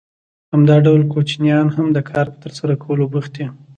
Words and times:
همدا 0.53 0.75
ډول 0.85 1.01
کوچنیان 1.13 1.67
هم 1.75 1.87
د 1.93 1.97
کار 2.09 2.25
په 2.31 2.37
ترسره 2.43 2.75
کولو 2.83 3.03
بوخت 3.11 3.31
دي 3.37 3.45